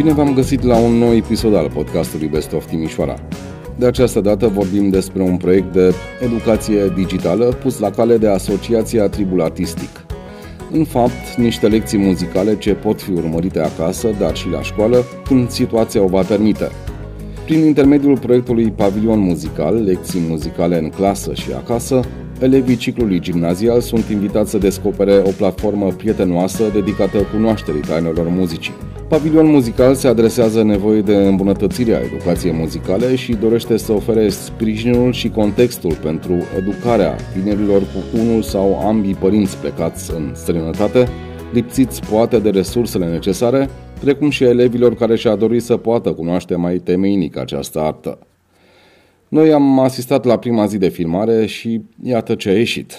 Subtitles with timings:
[0.00, 3.14] Bine v-am găsit la un nou episod al podcastului Best of Timișoara.
[3.76, 9.08] De această dată vorbim despre un proiect de educație digitală pus la cale de Asociația
[9.08, 10.04] Tribul Artistic.
[10.72, 15.50] În fapt, niște lecții muzicale ce pot fi urmărite acasă, dar și la școală, când
[15.50, 16.68] situația o va permite.
[17.44, 22.00] Prin intermediul proiectului Pavilion Muzical, lecții muzicale în clasă și acasă,
[22.40, 28.72] elevii ciclului gimnazial sunt invitați să descopere o platformă prietenoasă dedicată cunoașterii tainelor muzicii.
[29.08, 35.12] Pavilion Muzical se adresează nevoii de îmbunătățire a educației muzicale și dorește să ofere sprijinul
[35.12, 41.08] și contextul pentru educarea tinerilor cu unul sau ambii părinți plecați în străinătate,
[41.52, 43.68] lipsiți poate de resursele necesare,
[44.00, 48.18] precum și elevilor care și-a dorit să poată cunoaște mai temeinic această artă.
[49.30, 52.92] Noi am asistat la prima zi de filmare și iată ce a ieșit.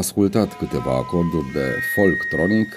[0.00, 2.68] Ascultat câteva acorduri de folktronic,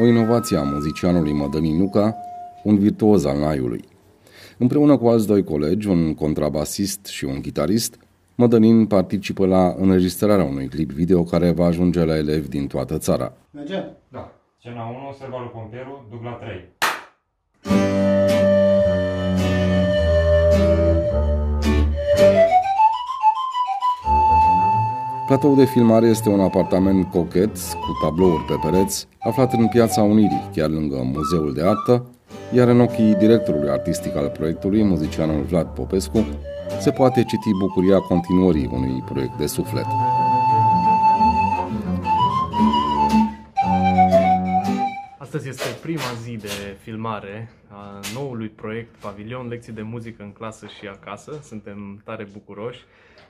[0.00, 2.16] o inovație a muzicianului Mădălin Nuca,
[2.64, 3.84] un virtuoz al naiului.
[4.58, 7.98] Împreună cu alți doi colegi, un contrabasist și un gitarist,
[8.34, 13.32] Mădălin participă la înregistrarea unui clip video care va ajunge la elevi din toată țara.
[13.50, 13.84] Merge?
[14.08, 14.32] Da.
[14.58, 16.77] Scena 1, Servalu Pompieru, dubla 3.
[25.28, 30.48] Platou de filmare este un apartament cochet cu tablouri pe pereți, aflat în Piața Unirii,
[30.54, 32.10] chiar lângă Muzeul de Artă,
[32.52, 36.26] iar în ochii directorului artistic al proiectului, muzicianul Vlad Popescu,
[36.80, 39.86] se poate citi bucuria continuării unui proiect de suflet.
[45.18, 50.66] Astăzi este prima zi de filmare a noului proiect Pavilion, lecții de muzică în clasă
[50.66, 51.38] și acasă.
[51.42, 52.80] Suntem tare bucuroși.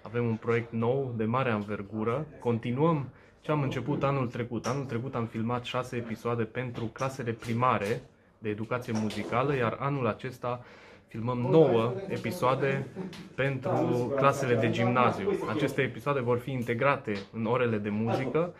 [0.08, 2.26] Avem un proiect nou de mare anvergură.
[2.40, 3.08] Continuăm
[3.40, 4.66] ce am început anul trecut.
[4.66, 8.02] Anul trecut am filmat șase episoade pentru clasele primare
[8.38, 10.64] de educație muzicală, iar anul acesta
[11.08, 12.86] filmăm 9 episoade
[13.34, 15.30] pentru clasele de gimnaziu.
[15.54, 18.54] Aceste episoade vor fi integrate în orele de muzică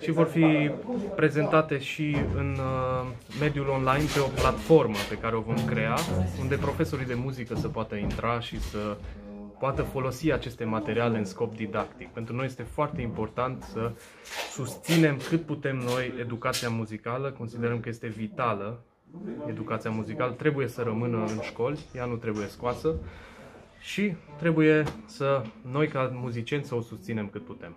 [0.00, 0.70] și vor fi
[1.16, 3.06] prezentate și în uh,
[3.40, 5.94] mediul online pe o platformă pe care o vom crea,
[6.40, 8.96] unde profesorii de muzică să poată intra și să
[9.64, 12.08] poată folosi aceste materiale în scop didactic.
[12.08, 13.92] Pentru noi este foarte important să
[14.52, 18.84] susținem cât putem noi educația muzicală, considerăm că este vitală
[19.48, 22.94] educația muzicală, trebuie să rămână în școli, ea nu trebuie scoasă
[23.80, 25.42] și trebuie să
[25.72, 27.76] noi ca muzicieni să o susținem cât putem.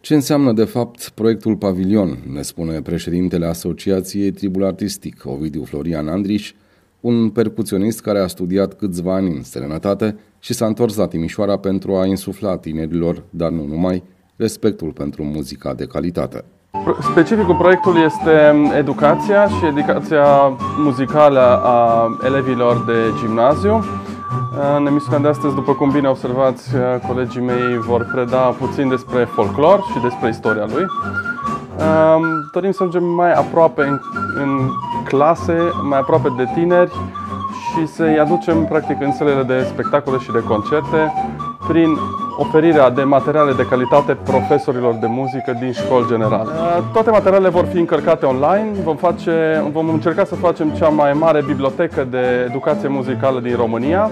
[0.00, 6.52] Ce înseamnă de fapt proiectul Pavilion, ne spune președintele Asociației Tribul Artistic, Ovidiu Florian Andriș,
[7.00, 11.96] un percuționist care a studiat câțiva ani în străinătate și s-a întors la Timișoara pentru
[11.96, 14.02] a insufla tinerilor, dar nu numai,
[14.36, 16.44] respectul pentru muzica de calitate.
[17.10, 20.26] Specificul proiectului este educația și educația
[20.78, 23.84] muzicală a elevilor de gimnaziu.
[24.76, 26.70] În emisiunea de astăzi, după cum bine observați,
[27.06, 30.84] colegii mei vor preda puțin despre folclor și despre istoria lui.
[32.52, 33.98] Dorim să ajungem mai aproape în,
[34.34, 34.68] în
[35.10, 35.56] clase,
[35.88, 36.92] mai aproape de tineri
[37.70, 41.12] și să-i aducem practic în sălile de spectacole și de concerte
[41.68, 41.96] prin
[42.38, 46.50] oferirea de materiale de calitate profesorilor de muzică din școli generale.
[46.92, 51.42] Toate materialele vor fi încărcate online, vom, face, vom încerca să facem cea mai mare
[51.46, 54.10] bibliotecă de educație muzicală din România.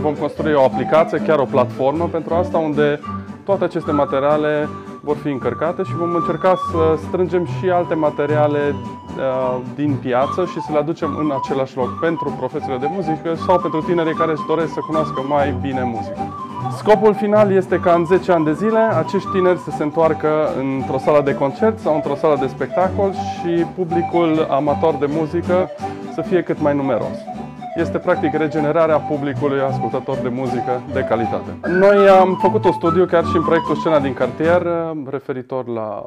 [0.00, 3.00] Vom construi o aplicație, chiar o platformă pentru asta, unde
[3.44, 4.68] toate aceste materiale
[5.04, 10.60] vor fi încărcate și vom încerca să strângem și alte materiale uh, din piață și
[10.60, 14.46] să le aducem în același loc pentru profesorii de muzică sau pentru tinerii care își
[14.46, 16.34] doresc să cunoască mai bine muzica.
[16.76, 20.28] Scopul final este ca în 10 ani de zile acești tineri să se întoarcă
[20.58, 25.70] într-o sală de concert sau într-o sală de spectacol și publicul amator de muzică
[26.14, 27.31] să fie cât mai numeros
[27.74, 31.68] este practic regenerarea publicului ascultător de muzică de calitate.
[31.68, 34.66] Noi am făcut un studiu chiar și în proiectul Scena din cartier
[35.10, 36.04] referitor la...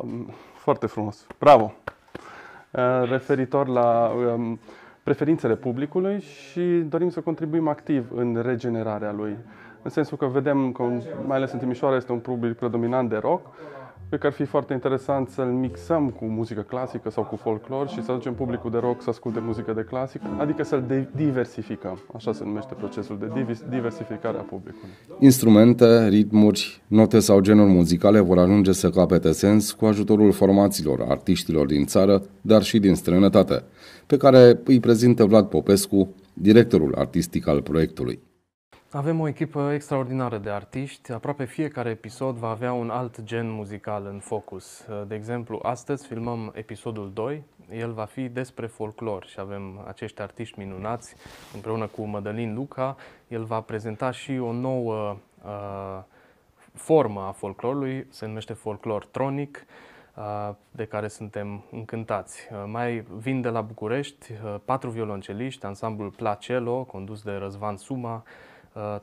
[0.54, 1.28] foarte frumos.
[1.40, 1.74] Bravo!
[2.76, 4.60] uh, referitor la um,
[5.04, 9.38] preferințele publicului și dorim să contribuim activ în regenerarea lui.
[9.82, 10.84] În sensul că vedem că,
[11.26, 13.48] mai ales în Timișoara, este un public predominant de rock,
[14.08, 18.04] Cred că ar fi foarte interesant să-l mixăm cu muzică clasică sau cu folclor și
[18.04, 22.00] să aducem publicul de rock să asculte muzică de clasică, adică să-l diversificăm.
[22.16, 24.90] Așa se numește procesul de diversificare a publicului.
[25.20, 31.66] Instrumente, ritmuri, note sau genuri muzicale vor ajunge să capete sens cu ajutorul formațiilor artiștilor
[31.66, 33.64] din țară, dar și din străinătate,
[34.06, 38.20] pe care îi prezintă Vlad Popescu, directorul artistic al proiectului.
[38.96, 41.12] Avem o echipă extraordinară de artiști.
[41.12, 44.86] Aproape fiecare episod va avea un alt gen muzical în focus.
[45.08, 47.44] De exemplu, astăzi filmăm episodul 2.
[47.72, 51.16] El va fi despre folclor și avem acești artiști minunați
[51.54, 52.96] împreună cu Mădălin Luca.
[53.28, 56.04] El va prezenta și o nouă uh,
[56.74, 59.66] formă a folclorului, se numește folclor tronic
[60.16, 62.48] uh, de care suntem încântați.
[62.52, 68.16] Uh, mai vin de la București uh, patru violonceliști, ansamblul Placello, condus de Răzvan Suma,
[68.16, 68.54] Uh,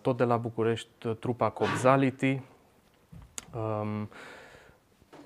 [0.01, 2.41] tot de la București, uh, trupa Copzality.
[3.55, 4.09] Um,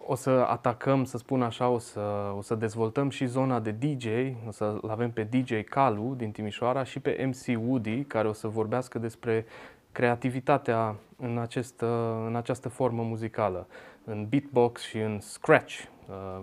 [0.06, 4.06] o să atacăm, să spun așa, o să, o să dezvoltăm și zona de DJ,
[4.46, 8.48] o să avem pe DJ Calu din Timișoara și pe MC Woody, care o să
[8.48, 9.46] vorbească despre
[9.92, 11.80] creativitatea în, acest,
[12.26, 13.66] în această formă muzicală,
[14.04, 16.40] în beatbox și în scratch, uh,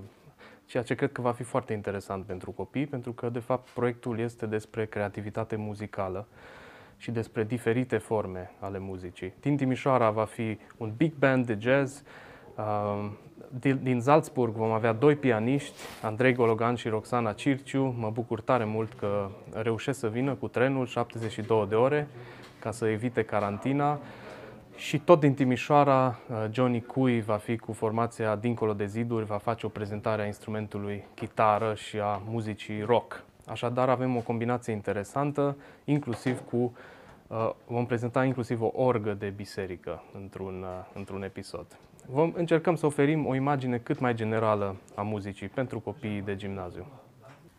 [0.66, 4.20] ceea ce cred că va fi foarte interesant pentru copii, pentru că, de fapt, proiectul
[4.20, 6.28] este despre creativitate muzicală
[7.04, 9.34] și despre diferite forme ale muzicii.
[9.42, 12.04] Din Timișoara va fi un big band de jazz.
[12.56, 13.10] Uh,
[13.82, 17.96] din Salzburg vom avea doi pianiști, Andrei Gologan și Roxana Circiu.
[18.00, 22.08] Mă bucur tare mult că reușesc să vină cu trenul 72 de ore
[22.60, 24.00] ca să evite carantina.
[24.76, 29.38] Și tot din Timișoara, uh, Johnny Cui va fi cu formația Dincolo de Ziduri, va
[29.38, 33.24] face o prezentare a instrumentului chitară și a muzicii rock.
[33.46, 35.56] Așadar, avem o combinație interesantă,
[35.86, 36.74] inclusiv cu
[37.28, 41.66] uh, vom prezenta inclusiv o orgă de biserică într-un, uh, într-un episod.
[42.12, 46.86] Vom încercăm să oferim o imagine cât mai generală a muzicii pentru copiii de gimnaziu.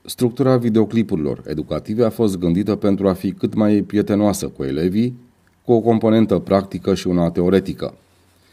[0.04, 5.16] Structura videoclipurilor educative a fost gândită pentru a fi cât mai prietenoasă cu elevii,
[5.64, 7.94] cu o componentă practică și una teoretică.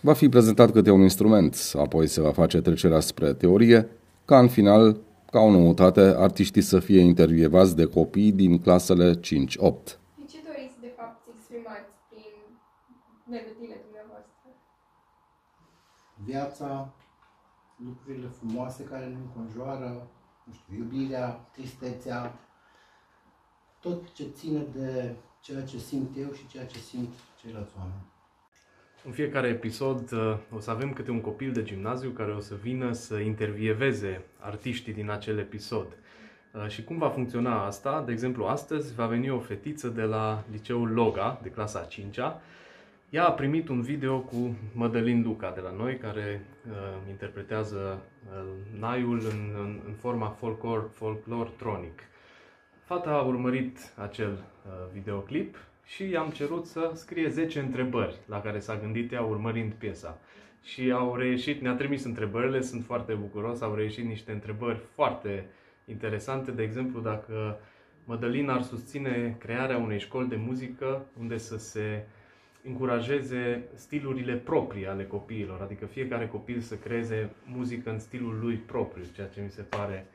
[0.01, 3.87] Va fi prezentat câte un instrument, apoi se va face trecerea spre teorie,
[4.25, 4.97] ca în final
[5.31, 9.19] ca o noutate, artiștii să fie intervievați de copii din clasele 5-8.
[9.19, 12.33] Ce doriți, de fapt, să exprimați prin
[13.29, 14.47] melodiile dumneavoastră?
[16.25, 16.93] Viața,
[17.85, 20.07] lucrurile frumoase care ne înconjoară,
[20.43, 22.39] nu știu, iubirea, tristețea,
[23.79, 28.10] tot ce ține de ceea ce simt eu și ceea ce simt ceilalți oameni.
[29.05, 32.55] În fiecare episod uh, o să avem câte un copil de gimnaziu care o să
[32.61, 35.87] vină să intervieveze artiștii din acel episod.
[36.53, 38.03] Uh, și cum va funcționa asta?
[38.05, 42.41] De exemplu, astăzi va veni o fetiță de la liceul Loga, de clasa 5-a.
[43.09, 46.73] Ea a primit un video cu Mădălin Luca de la noi, care uh,
[47.09, 48.01] interpretează
[48.33, 48.43] uh,
[48.79, 52.01] Naiul în, în, în forma folklor, folklor tronic.
[52.83, 58.59] Fata a urmărit acel uh, videoclip și i-am cerut să scrie 10 întrebări la care
[58.59, 60.19] s-a gândit ea urmărind piesa.
[60.63, 65.45] Și au reieșit, ne-a trimis întrebările, sunt foarte bucuros, au reieșit niște întrebări foarte
[65.85, 66.51] interesante.
[66.51, 67.59] De exemplu, dacă
[68.05, 72.03] Mădălin ar susține crearea unei școli de muzică unde să se
[72.63, 79.03] încurajeze stilurile proprii ale copiilor, adică fiecare copil să creeze muzică în stilul lui propriu,
[79.15, 80.05] ceea ce mi se pare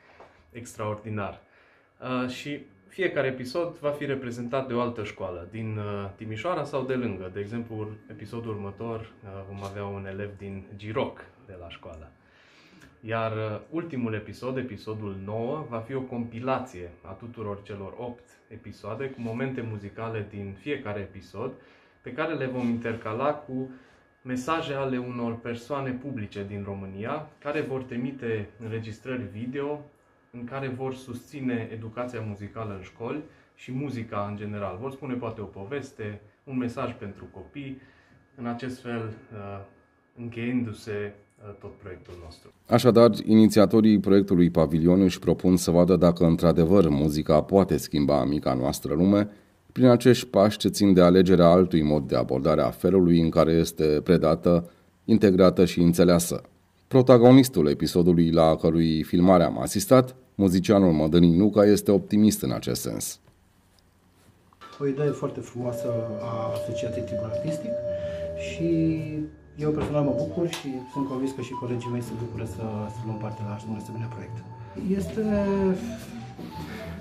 [0.52, 1.40] extraordinar.
[2.00, 6.84] Uh, și fiecare episod va fi reprezentat de o altă școală, din uh, Timișoara sau
[6.84, 7.30] de lângă.
[7.32, 12.10] De exemplu, episodul următor uh, vom avea un elev din Giroc de la școală.
[13.00, 19.06] Iar uh, ultimul episod, episodul 9, va fi o compilație a tuturor celor 8 episoade
[19.06, 21.52] cu momente muzicale din fiecare episod,
[22.00, 23.70] pe care le vom intercala cu
[24.22, 29.84] mesaje ale unor persoane publice din România care vor trimite înregistrări video
[30.38, 33.22] în care vor susține educația muzicală în școli
[33.54, 34.78] și muzica în general.
[34.80, 37.80] Vor spune poate o poveste, un mesaj pentru copii,
[38.36, 39.64] în acest fel uh,
[40.18, 42.52] încheiindu-se uh, tot proiectul nostru.
[42.66, 48.94] Așadar, inițiatorii proiectului Pavilion își propun să vadă dacă într-adevăr muzica poate schimba mica noastră
[48.94, 49.28] lume
[49.72, 53.52] prin acești pași ce țin de alegerea altui mod de abordare a felului în care
[53.52, 54.70] este predată,
[55.04, 56.42] integrată și înțeleasă.
[56.88, 63.20] Protagonistul episodului la cărui filmare am asistat Muzicianul Mădălin Luca este optimist în acest sens.
[64.80, 65.88] O idee foarte frumoasă
[66.20, 67.70] a Asociației Tipul Artistic
[68.46, 68.68] și
[69.56, 72.64] eu personal mă bucur și sunt convins că și colegii mei se bucură să,
[72.94, 74.36] să luăm parte la un asemenea proiect.
[74.98, 75.22] Este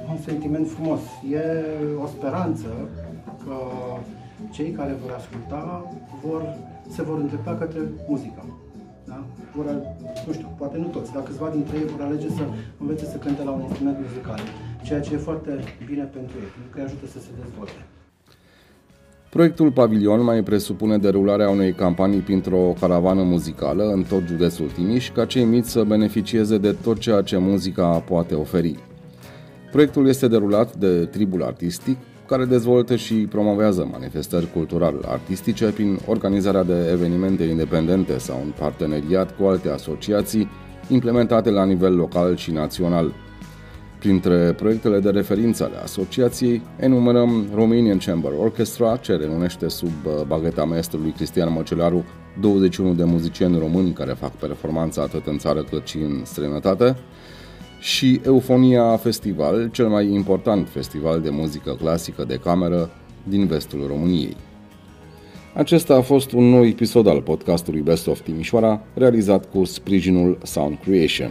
[0.09, 0.99] un sentiment frumos.
[1.29, 1.43] E
[2.03, 2.67] o speranță
[3.43, 3.55] că
[4.51, 6.41] cei care vor asculta vor,
[6.89, 8.43] se vor îndrepta către muzică.
[9.55, 9.61] Da?
[9.61, 9.67] Vor,
[10.27, 12.43] nu știu, poate nu toți, dar câțiva dintre ei vor alege să
[12.81, 14.39] învețe să cânte la un instrument muzical,
[14.83, 15.51] ceea ce e foarte
[15.85, 17.81] bine pentru ei, pentru că îi ajută să se dezvolte.
[19.29, 25.25] Proiectul Pavilion mai presupune derularea unei campanii printr-o caravană muzicală în tot județul Timiș, ca
[25.25, 28.79] cei mici să beneficieze de tot ceea ce muzica poate oferi.
[29.71, 31.97] Proiectul este derulat de Tribul Artistic,
[32.27, 39.43] care dezvoltă și promovează manifestări cultural-artistice prin organizarea de evenimente independente sau în parteneriat cu
[39.43, 40.49] alte asociații
[40.87, 43.13] implementate la nivel local și național.
[43.99, 49.93] Printre proiectele de referință ale asociației enumerăm Romanian Chamber Orchestra, ce renunește sub
[50.27, 52.05] bagheta maestrului Cristian Măcelaru
[52.39, 56.95] 21 de muzicieni români care fac performanța atât în țară cât și în străinătate,
[57.79, 62.89] și Eufonia Festival, cel mai important festival de muzică clasică de cameră
[63.23, 64.35] din vestul României.
[65.53, 70.77] Acesta a fost un nou episod al podcastului Best of Timișoara, realizat cu sprijinul Sound
[70.83, 71.29] Creation.